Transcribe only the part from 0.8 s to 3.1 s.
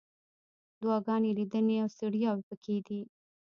دعاګانې، لیدنې، او ستړیاوې پکې دي.